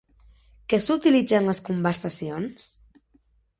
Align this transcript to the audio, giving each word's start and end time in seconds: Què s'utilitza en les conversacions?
Què 0.73 0.79
s'utilitza 0.83 1.37
en 1.43 1.51
les 1.51 1.61
conversacions? 1.69 2.67